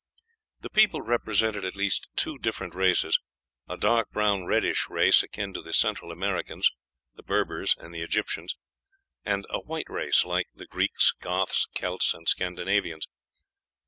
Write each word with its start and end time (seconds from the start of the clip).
The 0.61 0.71
people 0.71 1.03
represented 1.03 1.63
at 1.63 1.75
least 1.75 2.09
two 2.15 2.39
different 2.39 2.73
races: 2.73 3.19
a 3.69 3.77
dark 3.77 4.09
brown 4.09 4.45
reddish 4.47 4.89
race, 4.89 5.21
akin 5.21 5.53
to 5.53 5.61
the 5.61 5.73
Central 5.73 6.11
Americans, 6.11 6.71
the 7.13 7.21
Berbers 7.21 7.75
and 7.77 7.93
the 7.93 8.01
Egyptians; 8.01 8.55
and 9.23 9.45
a 9.51 9.59
white 9.59 9.85
race, 9.91 10.25
like 10.25 10.47
the 10.55 10.65
Greeks, 10.65 11.11
Goths, 11.21 11.67
Celts, 11.75 12.15
and 12.15 12.27
Scandinavians. 12.27 13.05